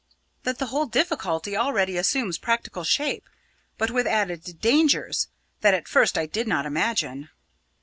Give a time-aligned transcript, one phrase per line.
[0.45, 3.29] "That the whole difficulty already assumes practical shape;
[3.77, 5.27] but with added dangers,
[5.59, 7.29] that at first I did not imagine."